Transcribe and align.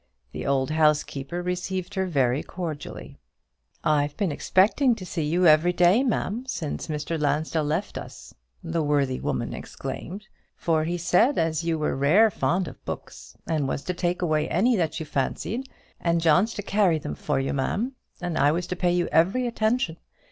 The 0.31 0.47
old 0.47 0.71
housekeeper 0.71 1.43
received 1.43 1.93
her 1.93 2.07
very 2.07 2.41
cordially. 2.41 3.19
"I've 3.83 4.17
been 4.17 4.31
expecting 4.31 4.95
to 4.95 5.05
see 5.05 5.21
you 5.21 5.45
every 5.45 5.73
day, 5.73 6.01
ma'am, 6.03 6.43
since 6.47 6.87
Mr 6.87 7.19
Lansdell 7.21 7.63
left 7.65 7.99
us," 7.99 8.33
the 8.63 8.81
worthy 8.81 9.19
woman 9.19 9.53
exclaimed: 9.53 10.25
"for 10.55 10.85
he 10.85 10.97
said 10.97 11.37
as 11.37 11.63
you 11.63 11.77
were 11.77 11.95
rare 11.95 12.25
and 12.25 12.33
fond 12.33 12.67
of 12.67 12.83
books, 12.83 13.37
and 13.45 13.67
was 13.67 13.83
to 13.83 13.93
take 13.93 14.23
away 14.23 14.49
any 14.49 14.75
that 14.75 14.99
you 14.99 15.05
fancied; 15.05 15.69
and 15.99 16.19
John's 16.19 16.55
to 16.55 16.63
carry 16.63 16.97
them 16.97 17.13
for 17.13 17.39
you, 17.39 17.53
ma'am; 17.53 17.91
and 18.19 18.39
I 18.39 18.51
was 18.51 18.65
to 18.65 18.75
pay 18.75 18.91
you 18.91 19.05
every 19.11 19.45
attention. 19.45 19.97